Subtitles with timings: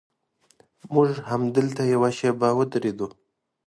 [0.93, 3.07] موږ همدلته یوه شېبه ودرېدو.